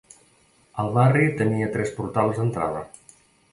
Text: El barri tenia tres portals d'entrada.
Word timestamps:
El 0.83 0.89
barri 0.95 1.27
tenia 1.43 1.69
tres 1.77 1.93
portals 2.01 2.43
d'entrada. 2.43 2.85